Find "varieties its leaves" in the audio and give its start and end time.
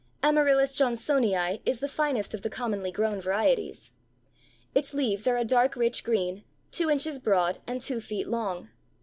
3.21-5.27